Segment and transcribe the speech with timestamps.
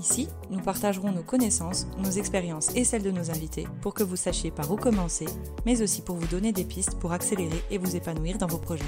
[0.00, 4.16] Ici, nous partagerons nos connaissances, nos expériences et celles de nos invités pour que vous
[4.16, 5.26] sachiez par où commencer,
[5.66, 8.82] mais aussi pour vous donner des pistes pour accélérer et vous épanouir dans vos projets.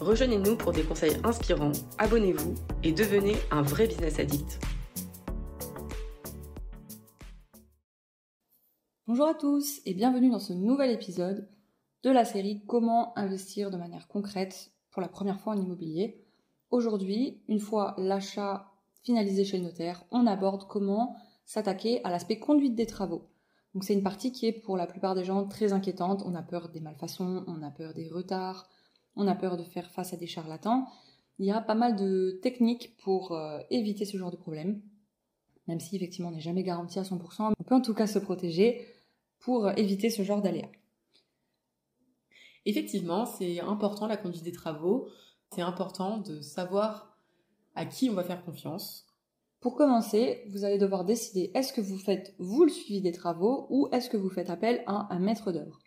[0.00, 4.58] Rejoignez-nous pour des conseils inspirants, abonnez-vous et devenez un vrai business addict.
[9.06, 11.48] Bonjour à tous et bienvenue dans ce nouvel épisode
[12.02, 16.24] de la série Comment investir de manière concrète pour la première fois en immobilier.
[16.72, 18.72] Aujourd'hui, une fois l'achat
[19.06, 23.30] finalisé chez le notaire, on aborde comment s'attaquer à l'aspect conduite des travaux.
[23.72, 26.24] Donc c'est une partie qui est pour la plupart des gens très inquiétante.
[26.26, 28.68] On a peur des malfaçons, on a peur des retards,
[29.14, 30.86] on a peur de faire face à des charlatans.
[31.38, 34.82] Il y a pas mal de techniques pour euh, éviter ce genre de problème.
[35.68, 38.18] Même si effectivement on n'est jamais garanti à 100%, on peut en tout cas se
[38.18, 38.84] protéger
[39.38, 40.70] pour éviter ce genre d'aléas.
[42.64, 45.08] Effectivement, c'est important la conduite des travaux.
[45.54, 47.15] C'est important de savoir
[47.76, 49.06] à qui on va faire confiance.
[49.60, 53.66] Pour commencer, vous allez devoir décider est-ce que vous faites vous le suivi des travaux
[53.70, 55.80] ou est-ce que vous faites appel à un maître d'œuvre?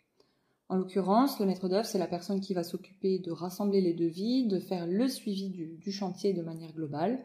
[0.68, 4.46] En l'occurrence, le maître d'œuvre, c'est la personne qui va s'occuper de rassembler les devis,
[4.46, 7.24] de faire le suivi du, chantier de manière globale.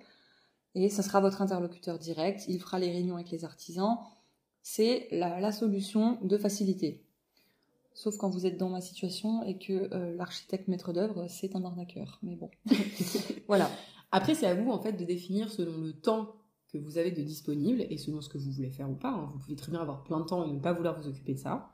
[0.73, 3.99] Et ce sera votre interlocuteur direct, il fera les réunions avec les artisans.
[4.63, 7.03] C'est la, solution de facilité.
[7.93, 11.63] Sauf quand vous êtes dans ma situation et que euh, l'architecte maître d'œuvre, c'est un
[11.63, 12.19] arnaqueur.
[12.23, 12.49] Mais bon.
[13.47, 13.69] voilà.
[14.15, 16.37] Après, c'est à vous en fait de définir selon le temps
[16.71, 19.09] que vous avez de disponible et selon ce que vous voulez faire ou pas.
[19.09, 19.29] Hein.
[19.33, 21.39] Vous pouvez très bien avoir plein de temps et ne pas vouloir vous occuper de
[21.39, 21.69] ça.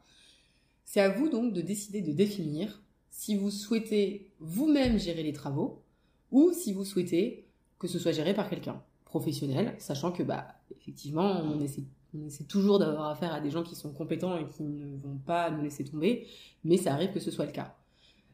[0.83, 5.83] C'est à vous donc de décider de définir si vous souhaitez vous-même gérer les travaux
[6.31, 11.43] ou si vous souhaitez que ce soit géré par quelqu'un professionnel, sachant que bah effectivement
[11.43, 11.83] on essaie,
[12.15, 15.19] on essaie toujours d'avoir affaire à des gens qui sont compétents et qui ne vont
[15.27, 16.25] pas nous laisser tomber,
[16.63, 17.75] mais ça arrive que ce soit le cas.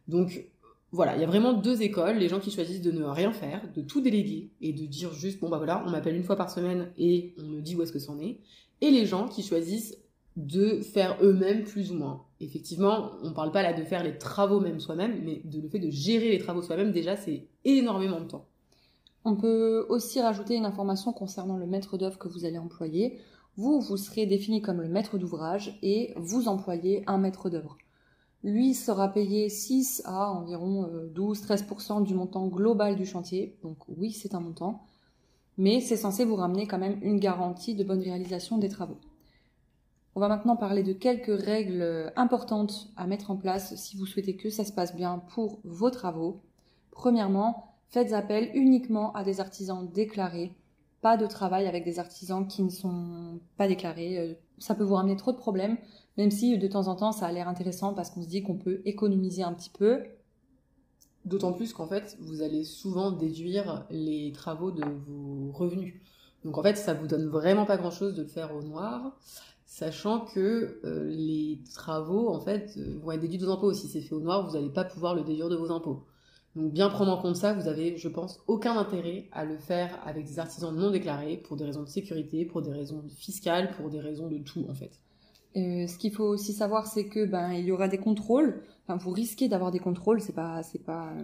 [0.08, 0.46] Donc
[0.92, 3.62] voilà, il y a vraiment deux écoles, les gens qui choisissent de ne rien faire,
[3.76, 6.50] de tout déléguer et de dire juste bon bah voilà, on m'appelle une fois par
[6.50, 8.40] semaine et on me dit où est-ce que c'en est,
[8.80, 9.98] et les gens qui choisissent
[10.38, 12.24] de faire eux-mêmes plus ou moins.
[12.40, 15.80] Effectivement, on parle pas là de faire les travaux même soi-même, mais de le fait
[15.80, 18.46] de gérer les travaux soi-même déjà c'est énormément de temps.
[19.26, 23.20] On peut aussi rajouter une information concernant le maître d'œuvre que vous allez employer.
[23.58, 27.78] Vous, vous serez défini comme le maître d'ouvrage et vous employez un maître d'œuvre.
[28.48, 33.58] Lui sera payé 6 à environ 12-13% euh, du montant global du chantier.
[33.62, 34.86] Donc oui, c'est un montant.
[35.58, 39.00] Mais c'est censé vous ramener quand même une garantie de bonne réalisation des travaux.
[40.16, 44.38] On va maintenant parler de quelques règles importantes à mettre en place si vous souhaitez
[44.38, 46.40] que ça se passe bien pour vos travaux.
[46.92, 50.54] Premièrement, faites appel uniquement à des artisans déclarés.
[51.02, 54.18] Pas de travail avec des artisans qui ne sont pas déclarés.
[54.18, 55.78] Euh, ça peut vous ramener trop de problèmes.
[56.18, 58.58] Même si de temps en temps ça a l'air intéressant parce qu'on se dit qu'on
[58.58, 60.04] peut économiser un petit peu.
[61.26, 65.96] D'autant plus qu'en fait, vous allez souvent déduire les travaux de vos revenus.
[66.46, 69.18] Donc en fait, ça vous donne vraiment pas grand chose de le faire au noir,
[69.66, 73.74] sachant que euh, les travaux en fait euh, vont être déduits de vos impôts.
[73.74, 76.06] Si c'est fait au noir, vous n'allez pas pouvoir le déduire de vos impôts.
[76.58, 80.00] Donc bien prendre en compte ça, vous avez, je pense, aucun intérêt à le faire
[80.04, 83.92] avec des artisans non déclarés pour des raisons de sécurité, pour des raisons fiscales, pour
[83.92, 85.00] des raisons de tout en fait.
[85.56, 88.64] Euh, ce qu'il faut aussi savoir, c'est que ben il y aura des contrôles.
[88.84, 90.20] Enfin, vous risquez d'avoir des contrôles.
[90.20, 91.24] C'est pas, c'est pas euh,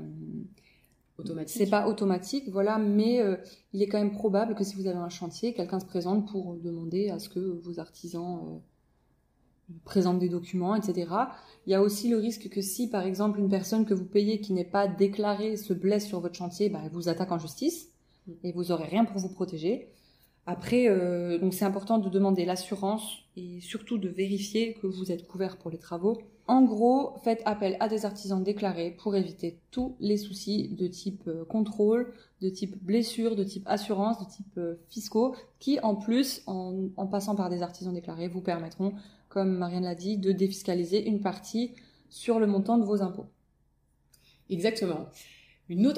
[1.17, 1.57] automatique.
[1.57, 2.77] C'est pas automatique, voilà.
[2.77, 3.35] Mais euh,
[3.73, 6.57] il est quand même probable que si vous avez un chantier, quelqu'un se présente pour
[6.57, 8.61] demander à ce que vos artisans
[9.85, 11.11] présentent des documents, etc.
[11.65, 14.41] Il y a aussi le risque que si, par exemple, une personne que vous payez
[14.41, 17.89] qui n'est pas déclarée se blesse sur votre chantier, ben, elle vous attaque en justice
[18.43, 19.89] et vous aurez rien pour vous protéger.
[20.45, 25.25] Après, euh, donc c'est important de demander l'assurance et surtout de vérifier que vous êtes
[25.25, 26.21] couvert pour les travaux.
[26.45, 31.23] En gros, faites appel à des artisans déclarés pour éviter tous les soucis de type
[31.27, 36.43] euh, contrôle, de type blessure, de type assurance, de type euh, fiscaux, qui en plus,
[36.45, 38.91] en, passant par des artisans déclarés, vous permettront,
[39.33, 41.73] comme Marianne l'a dit, de défiscaliser une partie
[42.09, 43.25] sur le montant de vos impôts.
[44.49, 45.07] Exactement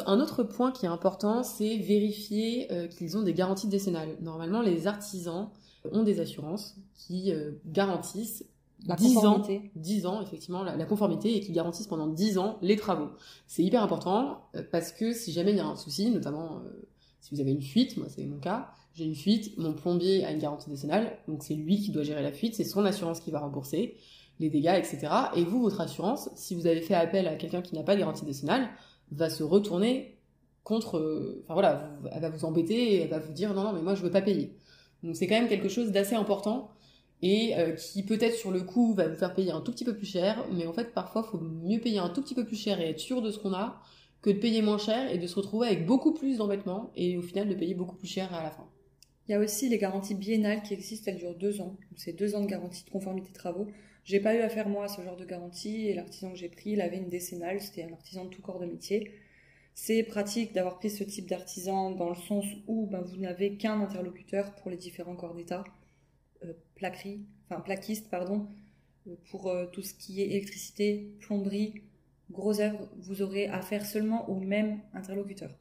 [0.05, 4.17] un autre point qui est important, c'est vérifier euh, qu'ils ont des garanties décennales.
[4.21, 5.49] Normalement, les artisans
[5.91, 8.45] ont des assurances qui euh, garantissent
[8.87, 9.41] la 10 ans,
[9.75, 13.09] 10 ans effectivement la, conformité et qui garantissent pendant 10 ans les travaux.
[13.47, 16.61] C'est hyper important euh, parce que si jamais il y a un souci, notamment
[17.19, 20.31] si vous avez une fuite, moi c'est mon cas, j'ai une fuite, mon plombier a
[20.31, 23.29] une garantie décennale, donc c'est lui qui doit gérer la fuite, c'est son assurance qui
[23.29, 23.97] va rembourser
[24.39, 25.07] les dégâts, etc.
[25.35, 27.99] Et vous, votre assurance, si vous avez fait appel à quelqu'un qui n'a pas de
[27.99, 28.69] garantie décennale,
[29.11, 30.17] va se retourner
[30.63, 33.81] contre, enfin voilà, elle va vous embêter et elle va vous dire non, non, mais
[33.81, 34.55] moi je veux pas payer.
[35.03, 36.71] Donc c'est quand même quelque chose d'assez important
[37.21, 39.95] et euh, qui peut-être sur le coup va vous faire payer un tout petit peu
[39.95, 42.81] plus cher, mais en fait parfois faut mieux payer un tout petit peu plus cher
[42.81, 43.81] et être sûr de ce qu'on a
[44.21, 47.21] que de payer moins cher et de se retrouver avec beaucoup plus d'embêtements et au
[47.21, 48.65] final de payer beaucoup plus cher à la fin.
[49.27, 51.77] Il y a aussi les garanties biennales qui existent, elles durent deux ans.
[51.95, 53.67] C'est deux ans de garantie de conformité travaux.
[54.03, 56.71] J'ai pas eu à faire moi ce genre de garantie et l'artisan que j'ai pris,
[56.71, 59.11] il avait une décennale, c'était un artisan de tout corps de métier.
[59.73, 63.81] C'est pratique d'avoir pris ce type d'artisan dans le sens où ben, vous n'avez qu'un
[63.81, 65.63] interlocuteur pour les différents corps d'État,
[66.43, 68.47] euh, plaquerie, enfin plaquiste, pardon,
[69.07, 71.81] euh, pour euh, tout ce qui est électricité, plomberie,
[72.29, 75.51] gros œuvres, vous aurez affaire seulement au même interlocuteur.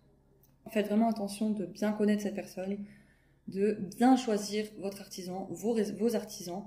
[0.70, 2.78] Faites vraiment attention de bien connaître cette personne,
[3.48, 6.64] de bien choisir votre artisan, vos, artisans,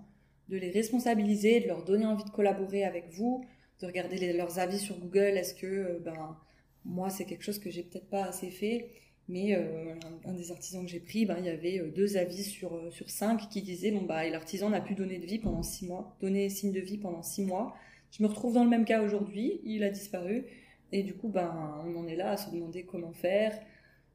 [0.49, 3.43] de les responsabiliser, de leur donner envie de collaborer avec vous,
[3.81, 5.37] de regarder leurs avis sur Google.
[5.37, 6.37] Est-ce que, ben,
[6.85, 8.89] moi, c'est quelque chose que j'ai peut-être pas assez fait,
[9.27, 9.93] mais euh,
[10.25, 12.91] un, des artisans que j'ai pris, ben, il y avait euh, deux avis sur, euh,
[12.91, 16.15] sur cinq qui disaient bon, bah, l'artisan n'a plus donné de vie pendant six mois,
[16.21, 17.75] donné signe de vie pendant six mois.
[18.11, 20.45] Je me retrouve dans le même cas aujourd'hui, il a disparu.
[20.93, 23.59] Et du coup, ben, on en est là à se demander comment faire.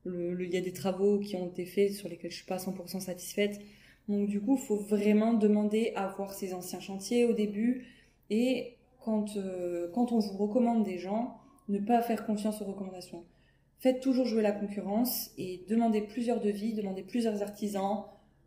[0.06, 3.00] Il y a des travaux qui ont été faits sur lesquels je suis pas 100%
[3.00, 3.60] satisfaite.
[4.08, 7.87] Donc du coup, faut vraiment demander à voir ses anciens chantiers au début.
[8.31, 9.38] Et quand,
[9.94, 11.38] quand on vous recommande des gens,
[11.69, 13.25] ne pas faire confiance aux recommandations.
[13.78, 18.05] Faites toujours jouer la concurrence et demandez plusieurs devis, demandez plusieurs artisans,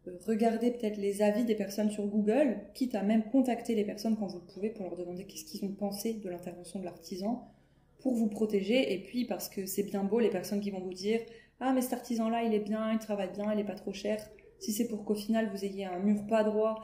[0.07, 4.15] euh, regardez peut-être les avis des personnes sur Google, quitte à même contacter les personnes
[4.15, 7.51] quand vous le pouvez pour leur demander qu'est-ce qu'ils ont pensé de l'intervention de l'artisan
[7.99, 8.93] pour vous protéger.
[8.93, 11.19] Et puis parce que c'est bien beau les personnes qui vont vous dire
[11.59, 13.93] ah mais cet artisan là il est bien, il travaille bien, il est pas trop
[13.93, 14.19] cher.
[14.59, 16.83] Si c'est pour qu'au final vous ayez un mur pas droit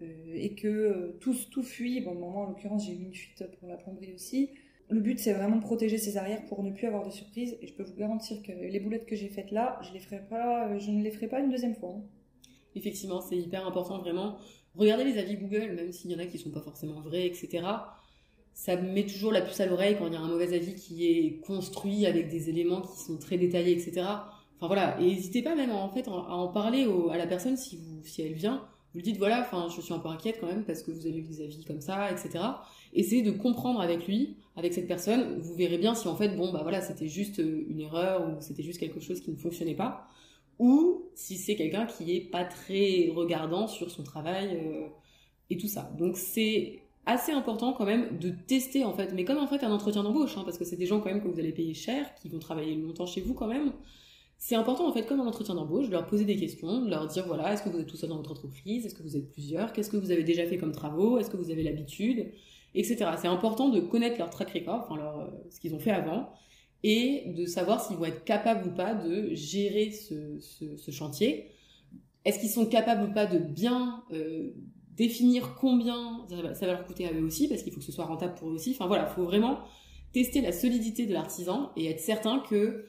[0.00, 3.44] euh, et que euh, tout, tout fuit, bon moi en l'occurrence j'ai eu une fuite
[3.58, 4.50] pour la plomberie aussi,
[4.92, 7.56] le but, c'est vraiment de protéger ses arrières pour ne plus avoir de surprises.
[7.62, 10.20] Et je peux vous garantir que les boulettes que j'ai faites là, je, les ferai
[10.28, 11.94] pas, je ne les ferai pas une deuxième fois.
[11.96, 12.04] Hein.
[12.74, 14.38] Effectivement, c'est hyper important, vraiment.
[14.74, 17.62] Regardez les avis Google, même s'il y en a qui sont pas forcément vrais, etc.
[18.54, 21.06] Ça met toujours la puce à l'oreille quand il y a un mauvais avis qui
[21.06, 24.06] est construit avec des éléments qui sont très détaillés, etc.
[24.56, 27.76] Enfin voilà, et n'hésitez pas même en fait à en parler à la personne si,
[27.76, 28.64] vous, si elle vient.
[28.92, 31.06] Vous lui dites voilà, enfin je suis un peu inquiète quand même parce que vous
[31.06, 32.44] avez eu des avis comme ça, etc.
[32.92, 36.52] Essayez de comprendre avec lui avec cette personne, vous verrez bien si en fait, bon,
[36.52, 39.74] bah voilà, c'était juste euh, une erreur ou c'était juste quelque chose qui ne fonctionnait
[39.74, 40.06] pas,
[40.58, 44.88] ou si c'est quelqu'un qui est pas très regardant sur son travail euh,
[45.48, 45.90] et tout ça.
[45.98, 49.72] Donc c'est assez important quand même de tester en fait, mais comme en fait un
[49.72, 52.14] entretien d'embauche, hein, parce que c'est des gens quand même que vous allez payer cher,
[52.20, 53.72] qui vont travailler longtemps chez vous quand même.
[54.38, 57.06] C'est important en fait, comme un entretien d'embauche, de leur poser des questions, de leur
[57.06, 59.30] dire voilà, est-ce que vous êtes tout seul dans votre entreprise, est-ce que vous êtes
[59.30, 62.32] plusieurs, qu'est-ce que vous avez déjà fait comme travaux, est-ce que vous avez l'habitude,
[62.74, 63.10] etc.
[63.20, 66.32] C'est important de connaître leur track record, enfin leur, euh, ce qu'ils ont fait avant,
[66.82, 71.52] et de savoir s'ils vont être capables ou pas de gérer ce, ce, chantier.
[72.24, 74.50] Est-ce qu'ils sont capables ou pas de bien euh,
[74.96, 78.04] définir combien ça va, leur coûter à eux aussi, parce qu'il faut que ce soit
[78.04, 78.72] rentable pour eux aussi.
[78.72, 79.60] Enfin voilà, il faut vraiment
[80.12, 82.86] tester la solidité de l'artisan et être certain que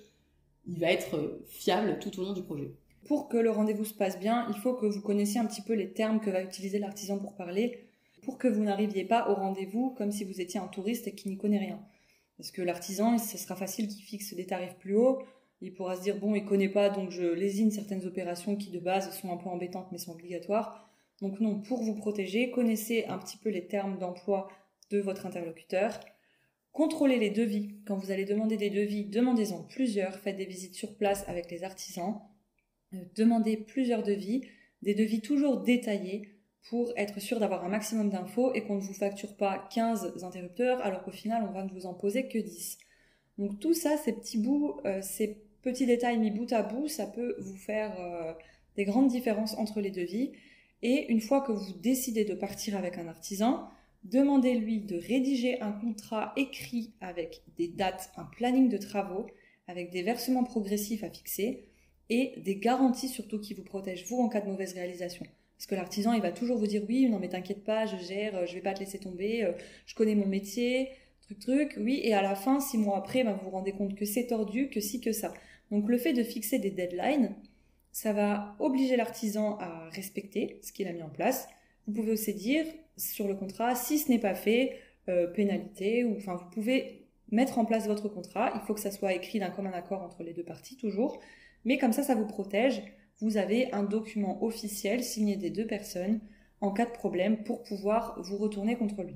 [0.65, 2.71] il va être fiable tout au long du projet.
[3.05, 5.73] Pour que le rendez-vous se passe bien, il faut que vous connaissiez un petit peu
[5.73, 7.89] les termes que va utiliser l'artisan pour parler
[8.23, 11.29] pour que vous n'arriviez pas au rendez-vous comme si vous étiez un touriste et qui
[11.29, 11.79] n'y connaît rien.
[12.37, 15.21] Parce que l'artisan, ce sera facile qu'il fixe des tarifs plus hauts.
[15.61, 18.79] Il pourra se dire, bon, il connaît pas, donc je lésine certaines opérations qui de
[18.79, 20.89] base sont un peu embêtantes mais sont obligatoires.
[21.23, 24.49] Donc non, pour vous protéger, connaissez un petit peu les termes d'emploi
[24.91, 25.97] de votre interlocuteur.
[26.73, 27.77] Contrôlez les devis.
[27.87, 30.19] Quand vous allez demander des devis, demandez-en plusieurs.
[30.19, 32.19] Faites des visites sur place avec les artisans.
[32.93, 34.41] Euh, demandez plusieurs devis.
[34.81, 36.35] Des devis toujours détaillés
[36.69, 40.81] pour être sûr d'avoir un maximum d'infos et qu'on ne vous facture pas 15 interrupteurs
[40.81, 42.77] alors qu'au final on va ne vous en poser que 10.
[43.37, 47.07] Donc tout ça, ces petits bouts, euh, ces petits détails mis bout à bout, ça
[47.07, 48.33] peut vous faire euh,
[48.75, 50.33] des grandes différences entre les devis.
[50.83, 53.69] Et une fois que vous décidez de partir avec un artisan,
[54.03, 59.25] demandez-lui de rédiger un contrat écrit avec des dates, un planning de travaux,
[59.67, 61.69] avec des versements progressifs à fixer
[62.09, 65.25] et des garanties surtout qui vous protègent vous en cas de mauvaise réalisation.
[65.55, 68.35] Parce que l'artisan, il va toujours vous dire oui, non mais t'inquiète pas, je gère,
[68.35, 69.53] euh, je vais pas te laisser tomber, euh,
[69.85, 70.89] je connais mon métier,
[71.21, 72.01] truc truc, oui.
[72.03, 74.69] Et à la fin, six mois après, ben, vous vous rendez compte que c'est tordu,
[74.69, 75.33] que si que ça.
[75.71, 77.33] Donc le fait de fixer des deadlines,
[77.93, 81.47] ça va obliger l'artisan à respecter ce qu'il a mis en place.
[81.87, 82.65] Vous pouvez aussi dire
[82.97, 87.57] sur le contrat, si ce n'est pas fait, euh, pénalité, ou enfin vous pouvez mettre
[87.57, 88.51] en place votre contrat.
[88.55, 91.21] Il faut que ça soit écrit d'un commun accord entre les deux parties toujours,
[91.63, 92.83] mais comme ça, ça vous protège
[93.23, 96.19] vous avez un document officiel signé des deux personnes
[96.61, 99.15] en cas de problème pour pouvoir vous retourner contre lui.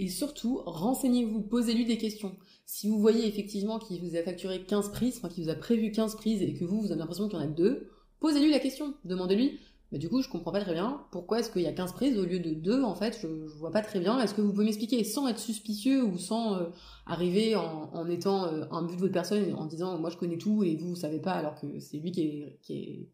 [0.00, 2.34] Et surtout, renseignez-vous, posez-lui des questions.
[2.64, 5.92] Si vous voyez effectivement qu'il vous a facturé 15 prises, enfin qu'il vous a prévu
[5.92, 8.60] 15 prises et que vous, vous avez l'impression qu'il y en a deux, posez-lui la
[8.60, 8.94] question.
[9.04, 9.58] Demandez-lui,
[9.92, 11.04] mais du coup, je comprends pas très bien.
[11.12, 13.54] Pourquoi est-ce qu'il y a 15 prises au lieu de 2 En fait, je, je
[13.58, 14.18] vois pas très bien.
[14.18, 16.68] Est-ce que vous pouvez m'expliquer sans être suspicieux ou sans euh,
[17.04, 20.64] arriver en, étant euh, un but de votre personne en disant moi je connais tout
[20.64, 22.22] et vous vous savez pas alors que c'est lui qui
[22.70, 23.10] est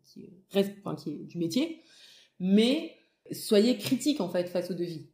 [0.52, 1.80] reste, du métier.
[2.38, 2.94] Mais
[3.32, 5.08] soyez critique en fait face au devis.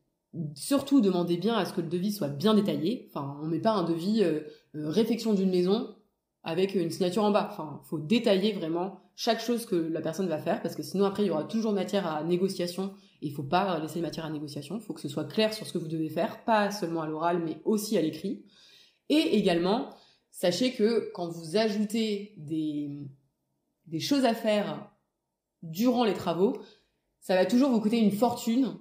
[0.55, 3.11] Surtout demandez bien à ce que le devis soit bien détaillé.
[3.11, 4.41] Enfin, on met pas un devis euh,
[4.75, 5.95] euh, réfection d'une maison
[6.43, 7.49] avec une signature en bas.
[7.51, 11.25] Enfin, faut détailler vraiment chaque chose que la personne va faire parce que sinon après
[11.25, 14.79] il y aura toujours matière à négociation et il faut pas laisser matière à négociation.
[14.79, 17.07] Il faut que ce soit clair sur ce que vous devez faire, pas seulement à
[17.07, 18.47] l'oral mais aussi à l'écrit.
[19.11, 19.91] Et également,
[20.31, 23.07] sachez que quand vous ajoutez des,
[23.87, 24.91] des choses à faire
[25.63, 26.57] durant les travaux,
[27.21, 28.79] ça va toujours vous coûter une fortune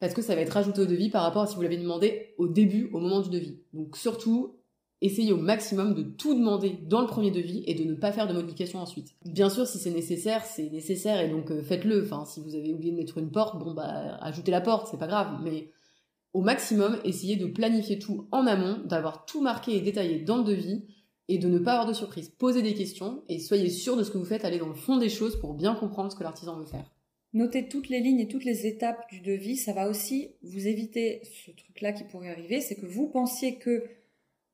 [0.00, 2.34] parce que ça va être rajouté au devis par rapport à si vous l'avez demandé
[2.38, 3.58] au début, au moment du devis.
[3.72, 4.56] Donc surtout,
[5.00, 8.26] essayez au maximum de tout demander dans le premier devis et de ne pas faire
[8.26, 9.14] de modifications ensuite.
[9.24, 12.02] Bien sûr, si c'est nécessaire, c'est nécessaire et donc euh, faites-le.
[12.04, 14.98] Enfin, si vous avez oublié de mettre une porte, bon bah ajoutez la porte, c'est
[14.98, 15.40] pas grave.
[15.42, 15.70] Mais
[16.32, 20.44] au maximum, essayez de planifier tout en amont, d'avoir tout marqué et détaillé dans le
[20.44, 20.84] devis
[21.28, 22.30] et de ne pas avoir de surprise.
[22.30, 24.96] Posez des questions et soyez sûr de ce que vous faites, allez dans le fond
[24.96, 26.90] des choses pour bien comprendre ce que l'artisan veut faire.
[27.34, 31.20] Notez toutes les lignes et toutes les étapes du devis, ça va aussi vous éviter
[31.24, 33.84] ce truc-là qui pourrait arriver, c'est que vous pensiez que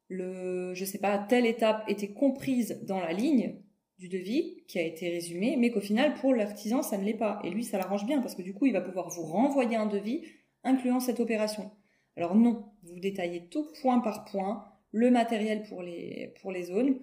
[0.09, 3.61] le, je sais pas, telle étape était comprise dans la ligne
[3.99, 7.41] du devis qui a été résumé, mais qu'au final, pour l'artisan, ça ne l'est pas.
[7.45, 9.87] Et lui, ça l'arrange bien parce que du coup, il va pouvoir vous renvoyer un
[9.87, 10.23] devis
[10.65, 11.71] incluant cette opération.
[12.17, 16.99] Alors non, vous détaillez tout point par point, le matériel pour les, pour les zones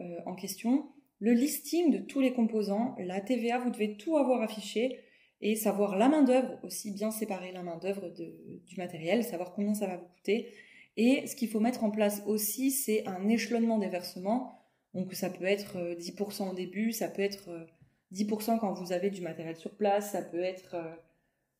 [0.00, 0.86] euh, en question,
[1.18, 5.00] le listing de tous les composants, la TVA, vous devez tout avoir affiché
[5.40, 9.74] et savoir la main d'œuvre aussi bien séparer la main d'œuvre du matériel, savoir combien
[9.74, 10.52] ça va vous coûter.
[10.96, 14.62] Et ce qu'il faut mettre en place aussi, c'est un échelonnement des versements.
[14.94, 17.50] Donc ça peut être 10% euh, au début, ça peut être
[18.12, 20.76] 10% euh, quand vous avez du matériel sur place, ça peut être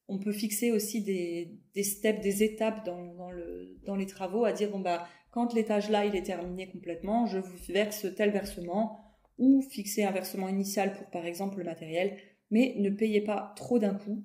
[0.09, 4.45] on peut fixer aussi des, des steps, des étapes dans, dans, le, dans les travaux,
[4.45, 8.31] à dire bon bah quand l'étage là il est terminé complètement, je vous verse tel
[8.31, 9.01] versement
[9.39, 12.17] ou fixer un versement initial pour par exemple le matériel,
[12.51, 14.25] mais ne payez pas trop d'un coup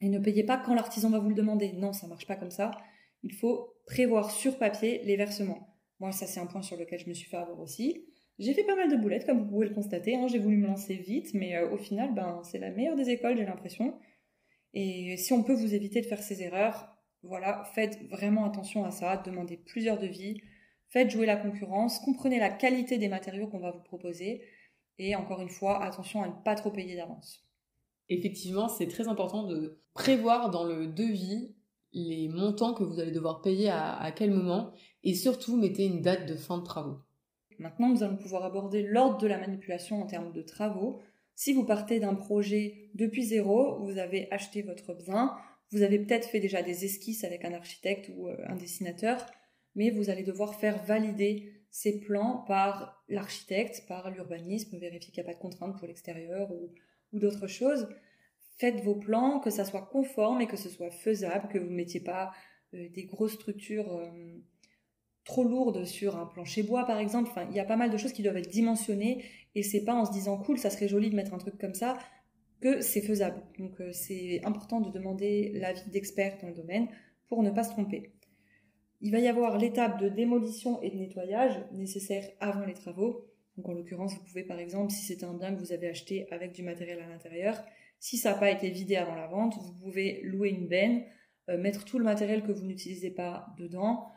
[0.00, 1.72] et ne payez pas quand l'artisan va vous le demander.
[1.72, 2.72] Non, ça marche pas comme ça.
[3.22, 5.76] Il faut prévoir sur papier les versements.
[6.00, 8.06] Moi, ça c'est un point sur lequel je me suis fait avoir aussi.
[8.38, 10.16] J'ai fait pas mal de boulettes, comme vous pouvez le constater.
[10.16, 10.26] Hein.
[10.26, 13.36] J'ai voulu me lancer vite, mais euh, au final, ben, c'est la meilleure des écoles,
[13.36, 13.98] j'ai l'impression.
[14.72, 18.90] Et si on peut vous éviter de faire ces erreurs, voilà, faites vraiment attention à
[18.90, 20.42] ça, demandez plusieurs devis,
[20.88, 24.42] faites jouer la concurrence, comprenez la qualité des matériaux qu'on va vous proposer,
[24.98, 27.43] et encore une fois, attention à ne pas trop payer d'avance.
[28.08, 31.54] Effectivement, c'est très important de prévoir dans le devis
[31.92, 34.72] les montants que vous allez devoir payer à, quel moment,
[35.04, 36.98] et surtout mettez une date de fin de travaux.
[37.58, 41.00] Maintenant, nous allons pouvoir aborder l'ordre de la manipulation en termes de travaux.
[41.36, 45.36] Si vous partez d'un projet depuis zéro, vous avez acheté votre bien,
[45.70, 49.24] vous avez peut-être fait déjà des esquisses avec un architecte ou euh, un dessinateur,
[49.74, 55.28] mais vous allez devoir faire valider ces plans par l'architecte, par l'urbanisme, vérifier qu'il n'y
[55.28, 56.70] a pas de contraintes pour l'extérieur ou,
[57.18, 57.88] d'autres choses.
[58.56, 61.76] Faites vos plans, que ça soit conforme et que ce soit faisable, que vous ne
[61.76, 62.32] mettiez pas
[62.74, 64.10] euh, des grosses structures euh,
[65.24, 67.30] trop lourdes sur un plancher bois par exemple.
[67.30, 69.94] Enfin, il y a pas mal de choses qui doivent être dimensionnées et c'est pas
[69.94, 71.98] en se disant cool, ça serait joli de mettre un truc comme ça
[72.60, 73.42] que c'est faisable.
[73.58, 76.88] Donc euh, c'est important de demander l'avis d'experts dans le domaine
[77.28, 78.12] pour ne pas se tromper.
[79.00, 83.26] Il va y avoir l'étape de démolition et de nettoyage nécessaire avant les travaux.
[83.56, 86.26] Donc en l'occurrence, vous pouvez par exemple, si c'est un bien que vous avez acheté
[86.32, 87.62] avec du matériel à l'intérieur,
[88.00, 91.04] si ça n'a pas été vidé avant la vente, vous pouvez louer une benne,
[91.48, 94.08] euh, mettre tout le matériel que vous n'utilisez pas dedans,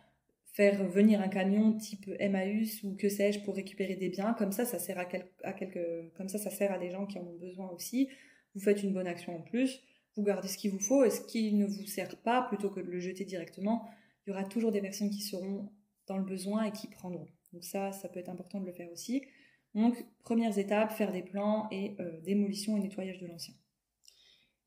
[0.57, 4.33] faire venir un camion type Emmaüs ou que sais-je pour récupérer des biens.
[4.33, 7.37] Comme ça, ça sert à, comme ça, ça sert à des gens qui en ont
[7.37, 8.09] besoin aussi.
[8.55, 9.83] Vous faites une bonne action en plus.
[10.15, 12.79] Vous gardez ce qu'il vous faut et ce qui ne vous sert pas, plutôt que
[12.79, 13.87] de le jeter directement,
[14.25, 15.71] il y aura toujours des personnes qui seront
[16.07, 17.27] dans le besoin et qui prendront.
[17.57, 19.23] Donc ça, ça peut être important de le faire aussi.
[19.73, 23.55] Donc, premières étapes, faire des plans et euh, démolition et nettoyage de l'ancien.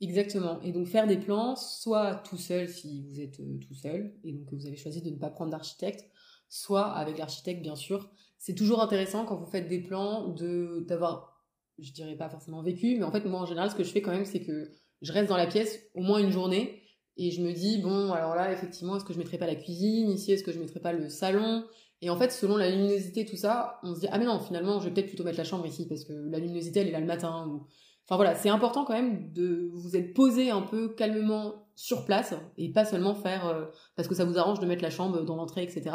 [0.00, 0.60] Exactement.
[0.62, 4.32] Et donc faire des plans, soit tout seul si vous êtes euh, tout seul, et
[4.32, 6.04] donc vous avez choisi de ne pas prendre d'architecte,
[6.48, 8.10] soit avec l'architecte bien sûr.
[8.38, 11.46] C'est toujours intéressant quand vous faites des plans de d'avoir,
[11.78, 14.02] je dirais pas forcément vécu, mais en fait moi en général ce que je fais
[14.02, 16.82] quand même c'est que je reste dans la pièce au moins une journée
[17.16, 20.10] et je me dis bon alors là effectivement est-ce que je mettrai pas la cuisine
[20.10, 21.64] ici, est-ce que je mettrai pas le salon?
[22.02, 24.80] Et en fait, selon la luminosité, tout ça, on se dit, ah mais non, finalement,
[24.80, 27.00] je vais peut-être plutôt mettre la chambre ici, parce que la luminosité, elle est là
[27.00, 27.66] le matin, ou
[28.10, 32.34] Enfin voilà, c'est important quand même de vous être posé un peu calmement sur place
[32.58, 35.36] et pas seulement faire euh, parce que ça vous arrange de mettre la chambre dans
[35.36, 35.94] l'entrée, etc.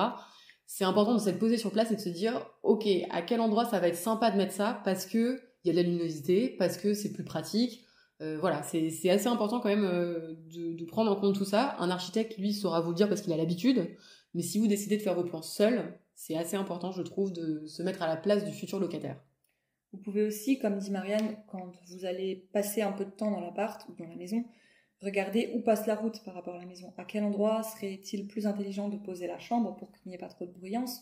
[0.66, 3.66] C'est important de s'être posé sur place et de se dire, ok, à quel endroit
[3.66, 4.80] ça va être sympa de mettre ça?
[4.86, 7.85] Parce que il y a de la luminosité, parce que c'est plus pratique.
[8.22, 11.76] Euh, voilà, c'est assez important quand même euh, de, prendre en compte tout ça.
[11.80, 13.96] Un architecte, lui, saura vous le dire parce qu'il a l'habitude.
[14.34, 17.66] Mais si vous décidez de faire vos plans seul, c'est assez important, je trouve, de
[17.66, 19.22] se mettre à la place du futur locataire.
[19.92, 23.40] Vous pouvez aussi, comme dit Marianne, quand vous allez passer un peu de temps dans
[23.40, 24.46] l'appart ou dans la maison,
[25.02, 26.94] regarder où passe la route par rapport à la maison.
[26.98, 30.28] À quel endroit serait-il plus intelligent de poser la chambre pour qu'il n'y ait pas
[30.28, 31.02] trop de bruyance?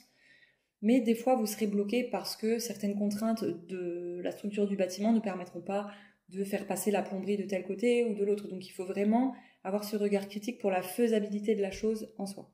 [0.81, 5.13] Mais des fois, vous serez bloqué parce que certaines contraintes de la structure du bâtiment
[5.13, 5.89] ne permettront pas
[6.29, 8.47] de faire passer la plomberie de tel côté ou de l'autre.
[8.47, 12.25] Donc il faut vraiment avoir ce regard critique pour la faisabilité de la chose en
[12.25, 12.51] soi.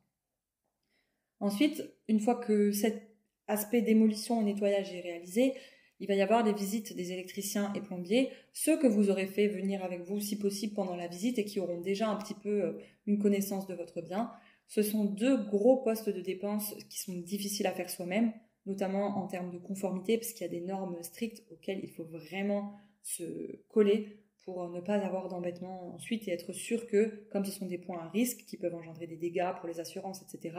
[1.40, 3.16] Ensuite, une fois que cet
[3.48, 5.54] aspect démolition et nettoyage est réalisé,
[6.00, 9.48] il va y avoir des visites des électriciens et plombiers, ceux que vous aurez fait
[9.48, 12.64] venir avec vous si possible pendant la visite et qui auront déjà un petit peu
[12.64, 12.74] euh,
[13.06, 14.32] une connaissance de votre bien.
[14.68, 18.32] Ce sont deux gros postes de dépenses qui sont difficiles à faire soi-même,
[18.66, 22.06] notamment en termes de conformité, parce qu'il y a des normes strictes auxquelles il faut
[22.06, 23.24] vraiment se
[23.70, 27.78] coller pour ne pas avoir d'embêtement ensuite et être sûr que, comme ce sont des
[27.78, 30.58] points à risque qui peuvent engendrer des dégâts pour les assurances, etc.,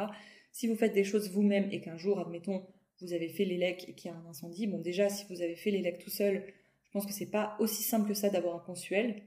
[0.53, 2.67] si vous faites des choses vous-même et qu'un jour, admettons,
[3.01, 5.57] vous avez fait l'élec et qu'il y a un incendie, bon déjà si vous avez
[5.57, 6.45] fait l'élec tout seul,
[6.91, 9.23] je pense que c'est pas aussi simple que ça d'avoir un consuel.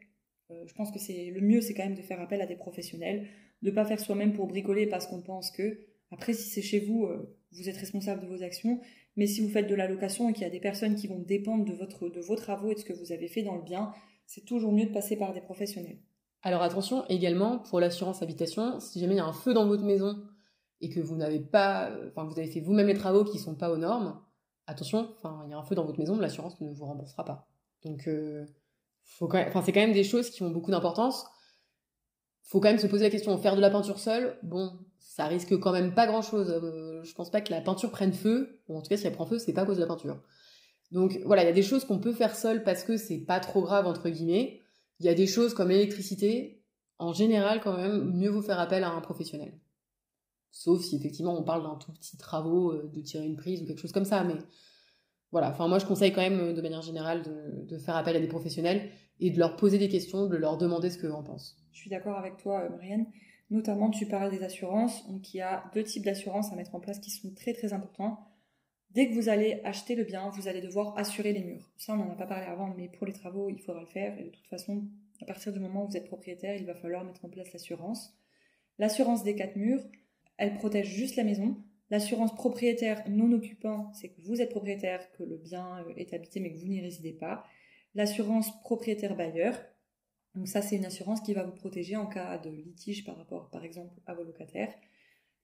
[0.51, 2.57] Euh, je pense que c'est le mieux, c'est quand même de faire appel à des
[2.57, 3.27] professionnels,
[3.61, 5.79] de pas faire soi-même pour bricoler parce qu'on pense que
[6.11, 8.81] après si c'est chez vous, euh, vous êtes responsable de vos actions,
[9.15, 11.19] mais si vous faites de la location et qu'il y a des personnes qui vont
[11.19, 13.61] dépendre de votre de vos travaux et de ce que vous avez fait dans le
[13.61, 13.91] bien,
[14.25, 15.99] c'est toujours mieux de passer par des professionnels.
[16.41, 19.83] Alors attention également pour l'assurance habitation, si jamais il y a un feu dans votre
[19.83, 20.23] maison
[20.81, 23.71] et que vous n'avez pas, enfin vous avez fait vous-même les travaux qui sont pas
[23.71, 24.19] aux normes,
[24.67, 25.15] attention,
[25.45, 27.47] il y a un feu dans votre maison, l'assurance ne vous remboursera pas.
[27.83, 28.45] Donc euh,
[29.03, 29.27] c'est
[29.71, 31.25] quand même des choses qui ont beaucoup d'importance.
[32.43, 35.57] Faut quand même se poser la question, faire de la peinture seule, bon, ça risque
[35.59, 36.49] quand même pas grand-chose.
[36.49, 39.13] Euh, je pense pas que la peinture prenne feu, ou en tout cas si elle
[39.13, 40.21] prend feu, c'est pas à cause de la peinture.
[40.91, 43.39] Donc voilà, il y a des choses qu'on peut faire seul parce que c'est pas
[43.39, 44.61] trop grave entre guillemets.
[44.99, 46.63] Il y a des choses comme l'électricité,
[46.99, 49.59] en général quand même, mieux vaut faire appel à un professionnel.
[50.51, 53.65] Sauf si effectivement on parle d'un tout petit travaux, euh, de tirer une prise ou
[53.65, 54.23] quelque chose comme ça.
[54.23, 54.35] Mais
[55.31, 58.19] voilà, enfin moi je conseille quand même euh, de manière générale de, faire appel à
[58.19, 61.57] des professionnels et de leur poser des questions, de leur demander ce qu'eux en pensent.
[61.73, 63.07] Je suis d'accord avec toi, euh, Marianne.
[63.49, 65.07] Notamment, tu parles des assurances.
[65.09, 67.73] Donc, il y a deux types d'assurances à mettre en place qui sont très très
[67.73, 68.19] importants.
[68.91, 71.71] Dès que vous allez acheter le bien, vous allez devoir assurer les murs.
[71.77, 74.17] Ça, on n'en a pas parlé avant, mais pour les travaux, il faudra le faire.
[74.19, 74.87] Et de toute façon,
[75.21, 78.15] à partir du moment où vous êtes propriétaire, il va falloir mettre en place l'assurance.
[78.77, 79.83] L'assurance des quatre murs,
[80.37, 81.57] elle protège juste la maison.
[81.89, 86.39] L'assurance propriétaire non occupant, c'est que vous êtes propriétaire, que le bien euh, est habité
[86.39, 87.45] mais que vous n'y résidez pas.
[87.95, 89.55] L'assurance propriétaire bailleur,
[90.35, 93.49] donc ça c'est une assurance qui va vous protéger en cas de litige par rapport
[93.49, 94.73] par exemple à vos locataires.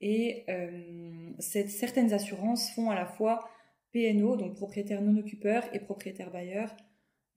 [0.01, 3.49] Et euh, certaines assurances font à la fois
[3.91, 6.73] PNO, donc propriétaire non occupeur, et propriétaire bailleur.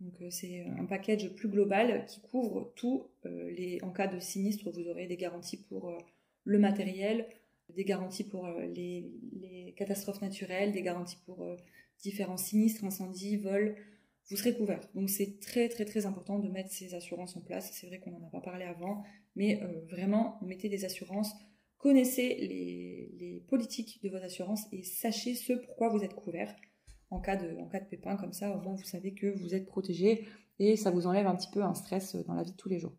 [0.01, 3.09] Donc euh, c'est un package plus global qui couvre tout.
[3.25, 5.99] les, en cas de sinistre, vous aurez des garanties pour
[6.45, 7.27] le matériel,
[7.75, 11.57] des garanties pour euh, les, catastrophes naturelles, des garanties pour euh,
[12.01, 13.77] différents sinistres, incendies, vols,
[14.31, 14.81] vous serez couvert.
[14.95, 17.71] Donc c'est très très très important de mettre ces assurances en place.
[17.73, 19.03] C'est vrai qu'on n'en a pas parlé avant,
[19.37, 21.33] mais euh, vraiment mettez des assurances,
[21.79, 26.55] connaissez les, politiques de vos assurances et sachez ce pourquoi vous êtes couvert
[27.11, 28.57] en cas de, cas de pépin comme ça.
[28.57, 30.27] Au moins vous savez que vous êtes protégé
[30.59, 32.79] et ça vous enlève un petit peu un stress dans la vie de tous les
[32.79, 32.97] jours.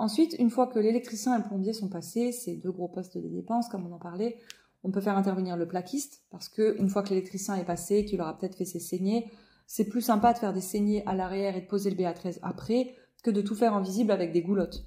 [0.00, 3.28] Ensuite, une fois que l'électricien et le plombier sont passés, ces deux gros postes de
[3.28, 4.38] dépenses, comme on en parlait,
[4.82, 8.18] on peut faire intervenir le plaquiste, parce que une fois que l'électricien est passé, qu'il
[8.20, 9.30] aura peut-être fait ses saignées,
[9.72, 12.96] c'est plus sympa de faire des saignées à l'arrière et de poser le BA13 après,
[13.22, 14.84] que de tout faire en visible avec des goulottes.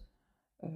[0.66, 0.68] Euh,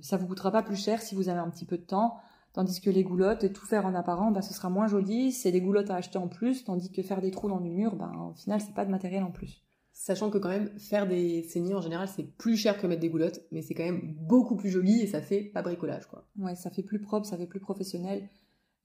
[0.00, 2.14] ça vous coûtera pas plus cher si vous avez un petit peu de temps,
[2.52, 5.50] tandis que les goulottes et tout faire en apparent, bah, ce sera moins joli, c'est
[5.50, 8.12] des goulottes à acheter en plus, tandis que faire des trous dans du mur, bah,
[8.30, 9.64] au final, c'est pas de matériel en plus.
[9.92, 13.10] Sachant que quand même, faire des saignées en général, c'est plus cher que mettre des
[13.10, 16.24] goulottes, mais c'est quand même beaucoup plus joli et ça fait pas bricolage, quoi.
[16.38, 18.30] Ouais, ça fait plus propre, ça fait plus professionnel.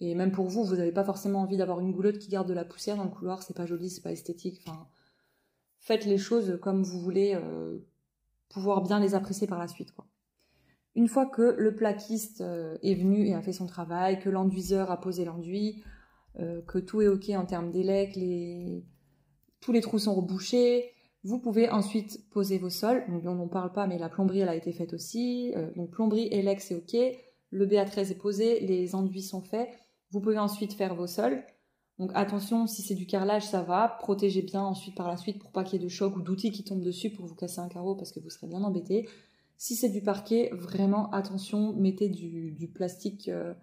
[0.02, 2.54] Et même pour vous, vous n'avez pas forcément envie d'avoir une goulotte qui garde de
[2.54, 4.62] la poussière dans le couloir, c'est pas joli, c'est pas esthétique.
[4.68, 4.88] Enfin,
[5.80, 7.78] faites les choses comme vous voulez euh,
[8.50, 10.06] pouvoir bien les apprécier par la suite, quoi.
[10.96, 14.92] Une fois que le plaquiste euh, est venu et a fait son travail, que l'enduiseur
[14.92, 15.84] a posé l'enduit,
[16.40, 18.14] euh, que tout est ok en termes d'élec,
[19.60, 20.92] tous les trous sont rebouchés,
[21.24, 23.04] vous pouvez ensuite poser vos sols.
[23.10, 25.54] Donc on n'en parle pas, mais la plomberie, elle a été faite aussi.
[25.76, 26.96] Donc plomberie lex, c'est OK.
[27.50, 29.70] Le BA13 est posé, les enduits sont faits.
[30.16, 31.44] Vous pouvez ensuite faire vos sols.
[32.00, 33.98] Donc attention, si c'est du carrelage, ça va.
[34.00, 36.54] Protégez bien ensuite par la suite pour pas qu'il y ait de choc ou d'outils
[36.54, 39.10] qui tombent dessus pour vous casser un carreau parce que vous serez bien embêté.
[39.58, 43.54] Si c'est du parquet, vraiment attention, mettez du, plastique, euh,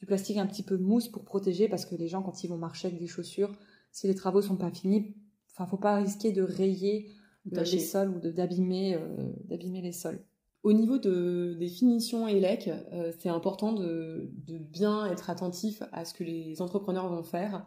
[0.00, 2.58] du plastique un petit peu mousse pour protéger parce que les gens quand ils vont
[2.58, 3.52] marcher avec des chaussures,
[3.92, 5.14] si les travaux sont pas finis,
[5.52, 7.12] enfin faut pas risquer de rayer
[7.52, 10.24] euh, les sols ou d'abîmer euh, d'abîmer les sols.
[10.62, 12.70] Au niveau de, des finitions élec,
[13.18, 17.66] c'est important de, bien être attentif à ce que les entrepreneurs vont faire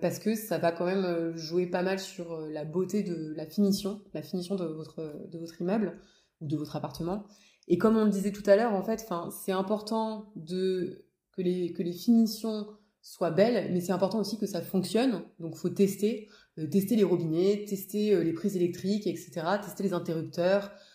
[0.00, 4.00] parce que ça va quand même jouer pas mal sur la beauté de la finition,
[4.14, 6.00] la finition de votre, immeuble
[6.40, 7.26] ou de votre appartement.
[7.68, 9.06] Et comme on le disait tout à l'heure, en fait,
[9.44, 11.04] c'est important que,
[11.36, 12.66] les, finitions
[13.02, 15.22] soient belles, mais c'est important aussi que ça fonctionne.
[15.38, 19.92] Donc, faut tester, euh, tester les robinets, tester euh, les prises électriques, etc., tester les
[19.92, 20.87] interrupteurs, euh,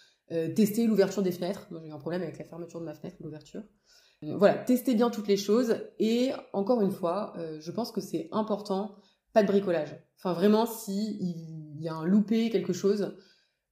[0.55, 1.67] tester l'ouverture des fenêtres.
[1.71, 3.63] J'ai eu un problème avec la fermeture de ma fenêtre, l'ouverture.
[4.21, 5.75] Voilà, tester bien toutes les choses.
[5.99, 8.95] Et encore une fois, je pense que c'est important,
[9.33, 9.95] pas de bricolage.
[10.17, 13.17] Enfin, vraiment, si il y a un loupé, quelque chose,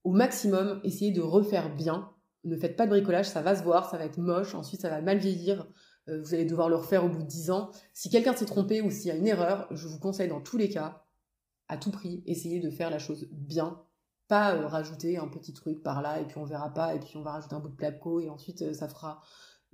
[0.03, 2.09] au maximum, essayez de refaire bien.
[2.43, 4.89] Ne faites pas de bricolage, ça va se voir, ça va être moche, ensuite ça
[4.89, 5.67] va mal vieillir.
[6.09, 7.71] Euh, vous allez devoir le refaire au bout de 10 ans.
[7.93, 10.57] Si quelqu'un s'est trompé ou s'il y a une erreur, je vous conseille dans tous
[10.57, 11.05] les cas,
[11.67, 13.79] à tout prix, essayez de faire la chose bien.
[14.31, 17.17] Pas euh, rajouter un petit truc par là et puis on verra pas et puis
[17.17, 19.21] on va rajouter un bout de placo et ensuite euh, ça fera,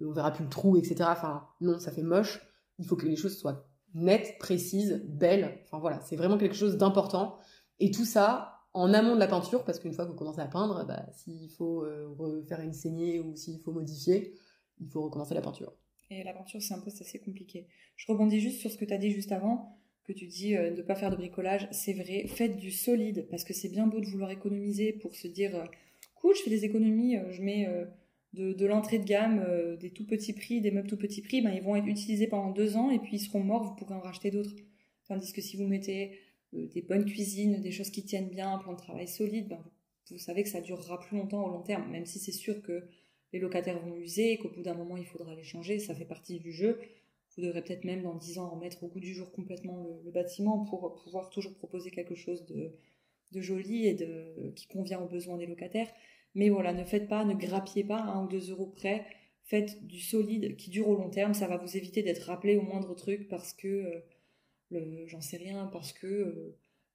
[0.02, 0.96] on verra plus le trou, etc.
[1.04, 2.42] Enfin non, ça fait moche.
[2.80, 5.60] Il faut que les choses soient nettes, précises, belles.
[5.66, 7.38] Enfin voilà, c'est vraiment quelque chose d'important.
[7.80, 10.48] Et tout ça, en amont de la peinture, parce qu'une fois que vous commencez à
[10.48, 14.34] peindre, bah, s'il faut euh, refaire une saignée ou s'il faut modifier,
[14.80, 15.72] il faut recommencer la peinture.
[16.10, 17.68] Et la peinture, c'est un poste assez compliqué.
[17.96, 20.72] Je rebondis juste sur ce que tu as dit juste avant, que tu dis euh,
[20.72, 21.68] de ne pas faire de bricolage.
[21.72, 25.28] C'est vrai, faites du solide, parce que c'est bien beau de vouloir économiser pour se
[25.28, 25.66] dire, euh,
[26.16, 27.70] cool, je fais des économies, je mets
[28.34, 29.46] de, l'entrée de gamme,
[29.80, 32.52] des tout petits prix, des meubles tout petits prix, ben, ils vont être utilisés pendant
[32.52, 34.56] deux ans et puis ils seront morts, vous pourrez en racheter d'autres.
[35.08, 36.20] Tandis que si vous mettez
[36.54, 39.64] euh, des bonnes cuisines, des choses qui tiennent bien, un plan de travail solide, ben,
[40.12, 42.88] vous savez que ça durera plus longtemps au long terme, même si c'est sûr que
[43.34, 46.40] les locataires vont user qu'au bout d'un moment il faudra les changer, ça fait partie
[46.40, 46.80] du jeu.
[47.38, 50.66] Vous devrez peut-être même dans 10 ans remettre au goût du jour complètement le, bâtiment
[50.66, 55.46] pour pouvoir toujours proposer quelque chose de, joli et de, qui convient aux besoins des
[55.46, 55.92] locataires.
[56.34, 59.06] Mais voilà, ne faites pas, ne grappiez pas un ou deux euros près,
[59.44, 62.62] faites du solide qui dure au long terme, ça va vous éviter d'être rappelé au
[62.64, 64.04] moindre truc parce que
[64.74, 66.08] euh, j'en sais rien, parce que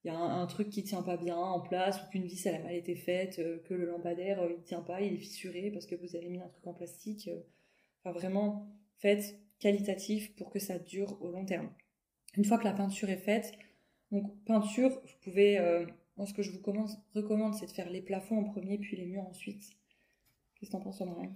[0.05, 2.47] il euh, y a un, truc qui tient pas bien en place, ou qu'une vis
[2.47, 5.71] elle a mal été faite, euh, que le lampadaire il tient pas, il est fissuré
[5.71, 7.31] parce que vous avez mis un truc en plastique.
[8.01, 11.71] Enfin vraiment, faites qualitatif pour que ça dure au long terme.
[12.37, 13.53] Une fois que la peinture est faite,
[14.11, 15.59] donc peinture, vous pouvez,
[16.17, 16.59] moi ce que je vous
[17.15, 19.63] recommande, c'est de faire les plafonds en premier, puis les murs ensuite.
[20.57, 21.35] Qu'est-ce que t'en penses, Honorine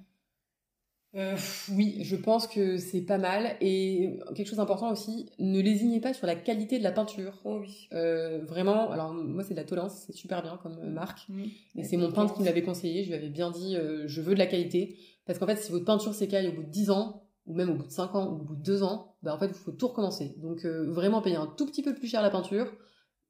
[1.14, 1.34] euh,
[1.72, 3.56] oui, je pense que c'est pas mal.
[3.60, 7.40] Et quelque chose d'important aussi, ne lésignez pas sur la qualité de la peinture.
[7.44, 7.88] Oh oui.
[7.92, 11.26] Euh, vraiment, alors moi c'est de la tolérance, c'est super bien comme marque.
[11.74, 14.20] Et c'est mon peintre qui me l'avait conseillé, je lui avais bien dit euh, je
[14.20, 14.96] veux de la qualité.
[15.24, 17.74] Parce qu'en fait, si votre peinture s'écaille au bout de 10 ans, ou même au
[17.74, 19.72] bout de 5 ans, ou au bout de 2 ans, bah en fait, il faut
[19.72, 20.34] tout recommencer.
[20.38, 22.72] Donc vraiment payer un tout petit peu plus cher la peinture,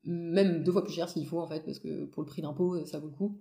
[0.04, 2.84] même deux fois plus cher s'il faut en fait, parce que pour le prix d'impôt,
[2.86, 3.38] ça vaut le coup.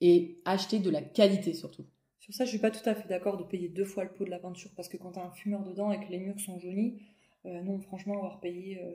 [0.00, 1.86] Et acheter de la qualité surtout.
[2.20, 4.24] Sur ça, je suis pas tout à fait d'accord de payer deux fois le pot
[4.24, 6.38] de la peinture parce que quand tu as un fumeur dedans et que les murs
[6.38, 7.00] sont jaunis,
[7.46, 8.92] euh, non, franchement, avoir payé euh,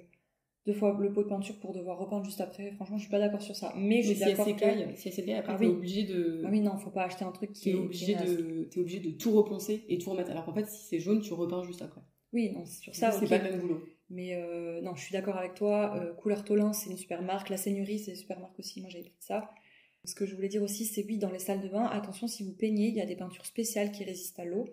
[0.66, 3.20] deux fois le pot de peinture pour devoir repeindre juste après, franchement, je suis pas
[3.20, 3.74] d'accord sur ça.
[3.78, 4.52] Mais, je suis d'accord que...
[4.96, 5.68] si elle après, ah, oui.
[5.68, 6.42] obligé de.
[6.46, 7.76] Ah oui, non, faut pas acheter un truc qui es est.
[7.76, 8.64] Obligé de...
[8.64, 10.32] T'es obligé de tout reponcer et tout remettre.
[10.32, 12.02] Alors qu'en fait, si c'est jaune, tu repeins juste après.
[12.34, 13.12] Oui, non, sur ça.
[13.12, 13.82] C'est pas le même boulot.
[14.10, 16.14] Mais euh, non, je suis d'accord avec toi.
[16.18, 17.50] Couleur Tolin, c'est une super marque.
[17.50, 18.82] La Seigneurie, c'est une super marque aussi.
[18.82, 19.50] Moi, j'avais pris ça.
[20.06, 22.44] Ce que je voulais dire aussi, c'est oui, dans les salles de bain, attention, si
[22.44, 24.68] vous peignez, il y a des peintures spéciales qui résistent à l'eau.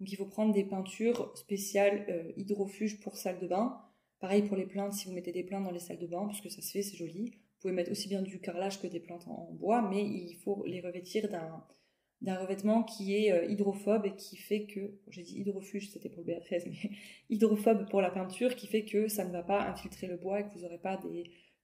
[0.00, 3.80] Donc il faut prendre des peintures spéciales euh, hydrofuges pour salle de bain.
[4.20, 6.40] Pareil pour les plantes, si vous mettez des plantes dans les salles de bain, parce
[6.40, 7.30] que ça se fait, c'est joli.
[7.30, 10.64] Vous pouvez mettre aussi bien du carrelage que des plantes en bois, mais il faut
[10.66, 15.90] les revêtir d'un revêtement qui est euh, hydrophobe et qui fait que, j'ai dit hydrofuge,
[15.90, 16.90] c'était pour le BA13, mais
[17.30, 20.44] hydrophobe pour la peinture, qui fait que ça ne va pas infiltrer le bois et
[20.44, 21.00] que vous n'aurez pas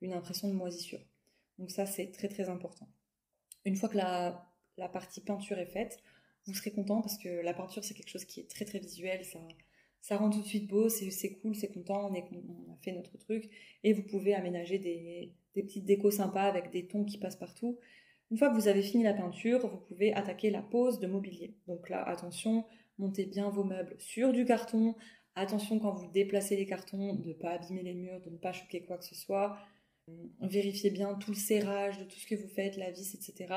[0.00, 1.00] une impression de moisissure.
[1.58, 2.88] Donc ça, c'est très très important.
[3.64, 6.02] Une fois que la, partie peinture est faite,
[6.46, 9.24] vous serez content parce que la peinture, c'est quelque chose qui est très très visuel.
[10.02, 13.48] Ça rend tout de suite beau, c'est cool, c'est content, on, a fait notre truc.
[13.84, 17.78] Et vous pouvez aménager des, petites décos sympas avec des tons qui passent partout.
[18.32, 21.54] Une fois que vous avez fini la peinture, vous pouvez attaquer la pose de mobilier.
[21.68, 22.64] Donc là, attention,
[22.98, 24.96] montez bien vos meubles sur du carton.
[25.36, 28.52] Attention quand vous déplacez les cartons, de ne pas abîmer les murs, de ne pas
[28.52, 29.56] choquer quoi que ce soit.
[30.40, 33.54] Vérifiez bien tout le serrage de tout ce que vous faites, la vis, etc.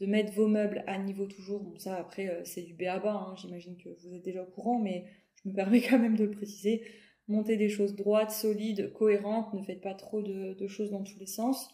[0.00, 1.74] De mettre vos meubles à niveau toujours.
[1.78, 3.14] Ça, après, euh, c'est du B à bas.
[3.14, 3.36] Hein.
[3.36, 5.06] J'imagine que vous êtes déjà au courant, mais
[5.48, 6.82] je me permets quand même de le préciser.
[7.26, 11.26] montez des choses droites, solides, cohérentes, ne faites pas trop de, choses dans tous les
[11.26, 11.70] sens.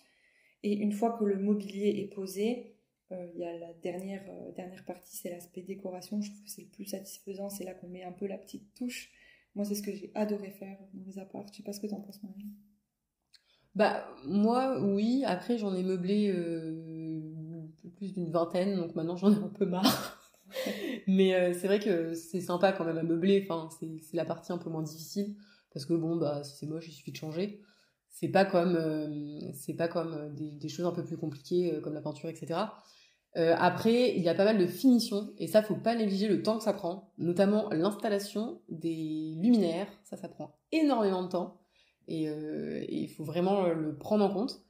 [0.62, 2.76] Et une fois que le mobilier est posé,
[3.12, 6.20] euh, il y a la dernière, euh, dernière partie, c'est l'aspect décoration.
[6.22, 8.72] Je trouve que c'est le plus satisfaisant, c'est là qu'on met un peu la petite
[8.74, 9.10] touche.
[9.54, 11.46] Moi, c'est ce que j'ai adoré faire dans les apparts.
[11.52, 12.46] Je sais pas ce que tu en penses, Marie.
[13.74, 15.22] Bah, moi, oui.
[15.26, 20.13] Après, j'en ai meublé euh, plus d'une vingtaine, donc maintenant j'en ai un peu marre.
[21.06, 23.46] Mais euh, c'est vrai que c'est sympa quand même à meubler.
[23.48, 25.36] Enfin, c'est la partie un peu moins difficile
[25.72, 27.60] parce que bon, bah, si c'est moche, il suffit de changer.
[28.08, 31.94] C'est pas comme, euh, c'est pas comme euh, des, choses un peu plus compliquées comme
[31.94, 32.60] la peinture, etc.
[33.34, 36.56] après, il y a pas mal de finitions et ça, faut pas négliger le temps
[36.56, 39.88] que ça prend, notamment l'installation des luminaires.
[40.04, 41.58] Ça, ça prend énormément de temps
[42.06, 42.28] et
[42.88, 44.62] il faut vraiment le prendre en compte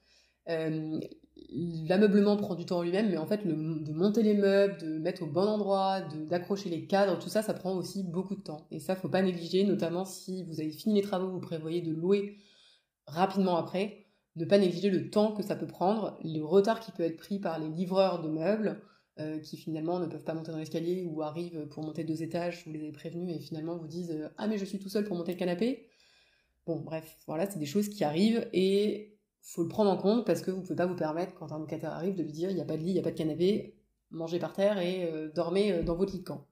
[1.89, 5.23] l'ameublement prend du temps en lui-même, mais en fait, de monter les meubles, de mettre
[5.23, 8.67] au bon endroit, d'accrocher les cadres, tout ça, ça prend aussi beaucoup de temps.
[8.71, 11.93] Et ça, faut pas négliger, notamment si vous avez fini les travaux, vous prévoyez de
[11.93, 12.39] louer
[13.07, 17.03] rapidement après, ne pas négliger le temps que ça peut prendre, le retard qui peut
[17.03, 18.81] être pris par les livreurs de meubles,
[19.21, 22.65] euh, qui finalement ne peuvent pas monter dans l'escalier ou arrivent pour monter deux étages,
[22.67, 25.05] vous les avez prévenus et finalement vous disent euh, Ah, mais je suis tout seul
[25.05, 25.87] pour monter le canapé.
[26.67, 29.14] Bon, bref, voilà, c'est des choses qui arrivent et
[29.45, 31.93] faut le prendre en compte parce que vous pouvez pas vous permettre, quand un locataire
[31.93, 33.17] arrive, de lui dire il n'y a pas de lit, il n'y a pas de
[33.17, 33.75] canapé,
[34.11, 36.47] mangez par terre et euh, dormez euh, dans votre lit de camp.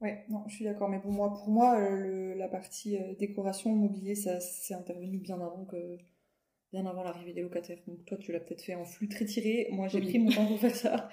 [0.00, 0.88] Ouais, non, je suis d'accord.
[0.88, 5.64] Mais pour moi, pour moi euh, la partie décoration, mobilier, ça c'est intervenu bien avant
[5.64, 5.96] que
[6.72, 7.78] bien avant l'arrivée des locataires.
[7.86, 9.68] Donc toi, tu l'as peut-être fait en flux très tiré.
[9.70, 11.08] Moi, j'ai pris mon temps pour faire ça.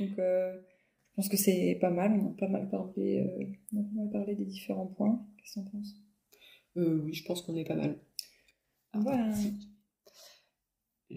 [0.00, 2.18] Donc je pense que c'est pas mal.
[2.20, 3.24] On a pas mal parlé,
[3.72, 5.24] on a pas mal parlé des différents points.
[5.36, 5.94] Qu'est-ce que tu en penses
[6.74, 7.96] Oui, je pense qu'on est pas mal.
[8.94, 9.26] Voilà.
[9.26, 9.46] Parce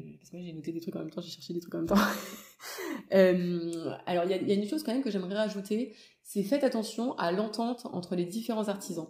[0.02, 1.88] que moi j'ai noté des trucs en même temps, j'ai cherché des trucs en même
[1.88, 1.96] temps.
[3.14, 7.14] Euh, alors il y, a une chose quand même que j'aimerais rajouter, c'est faites attention
[7.18, 9.08] à l'entente entre les différents artisans.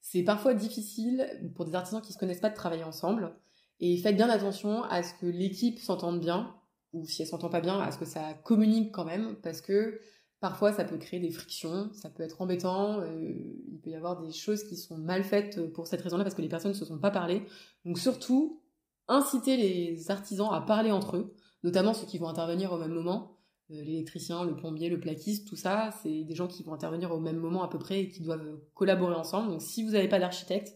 [0.00, 3.36] C'est parfois difficile pour des artisans qui ne se connaissent pas de travailler ensemble.
[3.80, 6.54] Et faites bien attention à ce que l'équipe s'entende bien,
[6.92, 10.00] ou si elle s'entend pas bien, à ce que ça communique quand même, parce que
[10.40, 13.32] parfois ça peut créer des frictions, ça peut être embêtant, euh,
[13.68, 16.42] il peut y avoir des choses qui sont mal faites pour cette raison-là, parce que
[16.42, 17.44] les personnes ne se sont pas parlé.
[17.84, 18.62] Donc surtout,
[19.08, 23.38] inciter les artisans à parler entre eux, notamment ceux qui vont intervenir au même moment.
[23.70, 27.20] Euh, l'électricien, le plombier, le plaquiste, tout ça, c'est des gens qui vont intervenir au
[27.20, 29.50] même moment à peu près et qui doivent collaborer ensemble.
[29.50, 30.74] Donc si vous n'avez pas d'architecte,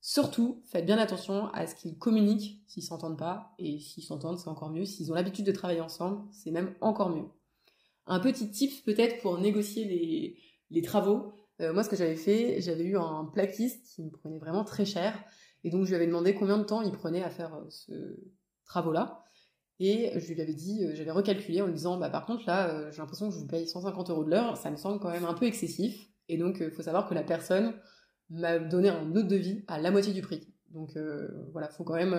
[0.00, 3.52] surtout faites bien attention à ce qu'ils communiquent s'ils s'entendent pas.
[3.58, 4.84] Et s'ils s'entendent, c'est encore mieux.
[4.84, 7.26] S'ils ont l'habitude de travailler ensemble, c'est même encore mieux.
[8.06, 10.36] Un petit tip peut-être pour négocier
[10.70, 11.32] les, travaux.
[11.60, 14.84] Euh, moi, ce que j'avais fait, j'avais eu un plaquiste qui me prenait vraiment très
[14.84, 15.14] cher
[15.64, 17.92] et donc, je lui avais demandé combien de temps il prenait à faire euh, ce
[18.64, 19.24] travaux-là.
[19.78, 22.68] Et je lui avais dit, euh, j'avais recalculé en lui disant, bah, par contre, là,
[22.68, 25.10] euh, j'ai l'impression que je vous paye 150 euros de l'heure, ça me semble quand
[25.10, 26.08] même un peu excessif.
[26.28, 27.74] Et donc, il faut savoir que la personne
[28.30, 30.54] m'a donné un autre devis à la moitié du prix.
[30.70, 30.96] Donc,
[31.50, 32.16] voilà, faut quand même,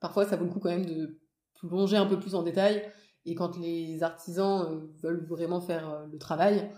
[0.00, 1.20] parfois, ça vaut le coup quand même de
[1.60, 2.82] plonger un peu plus en détail.
[3.24, 6.72] Et quand les artisans veulent vraiment faire le travail,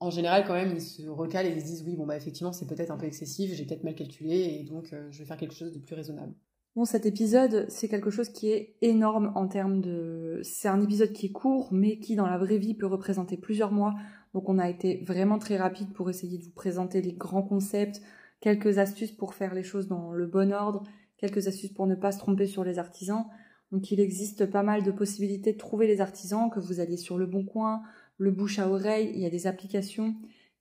[0.00, 2.52] en général, quand même, ils se recalent et ils se disent oui, bon, bah effectivement,
[2.52, 5.36] c'est peut-être un peu excessif, j'ai peut-être mal calculé, et donc euh, je vais faire
[5.36, 6.34] quelque chose de plus raisonnable.
[6.76, 10.40] Bon, cet épisode, c'est quelque chose qui est énorme en termes de.
[10.42, 13.70] C'est un épisode qui est court, mais qui, dans la vraie vie, peut représenter plusieurs
[13.70, 13.94] mois.
[14.34, 18.02] Donc, on a été vraiment très rapide pour essayer de vous présenter les grands concepts,
[18.40, 20.82] quelques astuces pour faire les choses dans le bon ordre,
[21.16, 23.26] quelques astuces pour ne pas se tromper sur les artisans.
[23.70, 27.18] Donc, il existe pas mal de possibilités de trouver les artisans, que vous alliez sur
[27.18, 27.82] le bon coin,
[28.18, 30.14] le bouche à oreille, il y a des applications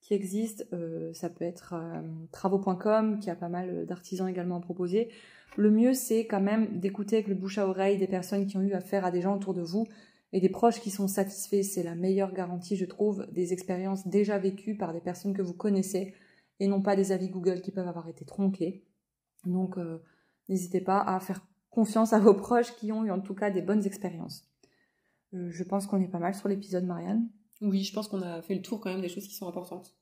[0.03, 4.59] qui existent, euh, ça peut être euh, travaux.com qui a pas mal d'artisans également à
[4.59, 5.09] proposer.
[5.55, 8.61] Le mieux c'est quand même d'écouter avec le bouche à oreille des personnes qui ont
[8.61, 9.87] eu affaire à des gens autour de vous
[10.33, 14.37] et des proches qui sont satisfaits, c'est la meilleure garantie je trouve des expériences déjà
[14.37, 16.13] vécues par des personnes que vous connaissez
[16.59, 18.83] et non pas des avis Google qui peuvent avoir été tronqués.
[19.45, 19.99] Donc euh,
[20.49, 23.61] n'hésitez pas à faire confiance à vos proches qui ont eu en tout cas des
[23.61, 24.49] bonnes expériences.
[25.31, 27.29] je pense qu'on est pas mal sur l'épisode Marianne.
[27.63, 29.95] Oui, je pense qu'on a fait le tour quand même des choses qui sont importantes.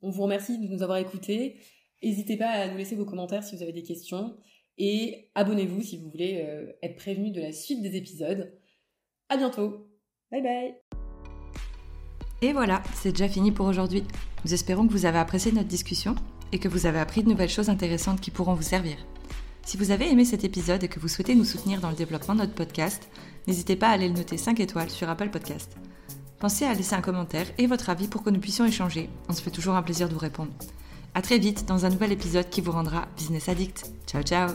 [0.00, 1.60] On vous remercie de nous avoir écoutés.
[2.02, 4.34] N'hésitez pas à nous laisser vos commentaires si vous avez des questions.
[4.78, 8.58] Et abonnez-vous si vous voulez euh, être prévenu de la suite des épisodes.
[9.28, 9.86] À bientôt.
[10.30, 10.74] Bye bye.
[12.40, 14.02] Et voilà, c'est déjà fini pour aujourd'hui.
[14.46, 16.14] Nous espérons que vous avez apprécié notre discussion
[16.52, 18.96] et que vous avez appris de nouvelles choses intéressantes qui pourront vous servir.
[19.66, 22.34] Si vous avez aimé cet épisode et que vous souhaitez nous soutenir dans le développement
[22.34, 23.08] de notre podcast,
[23.46, 25.76] n'hésitez pas à aller le noter 5 étoiles sur Apple Podcast.
[26.44, 29.08] Pensez à laisser un commentaire et votre avis pour que nous puissions échanger.
[29.30, 30.52] On se fait toujours un plaisir de vous répondre.
[31.14, 33.86] A très vite dans un nouvel épisode qui vous rendra business addict.
[34.06, 34.50] Ciao ciao